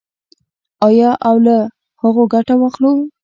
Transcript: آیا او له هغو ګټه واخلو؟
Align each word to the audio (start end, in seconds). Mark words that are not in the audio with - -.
آیا 0.87 1.09
او 1.27 1.35
له 1.45 1.57
هغو 2.01 2.23
ګټه 2.33 2.55
واخلو؟ 2.57 2.91